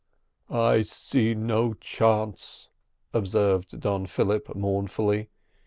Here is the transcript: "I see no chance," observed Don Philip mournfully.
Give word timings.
"I 0.49 0.81
see 0.81 1.35
no 1.35 1.75
chance," 1.75 2.69
observed 3.13 3.79
Don 3.79 4.07
Philip 4.07 4.55
mournfully. 4.55 5.29